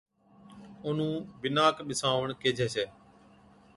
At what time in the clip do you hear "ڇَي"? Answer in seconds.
2.73-2.85